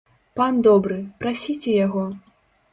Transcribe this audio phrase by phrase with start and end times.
[0.39, 2.09] Пан добры, прасіце яго!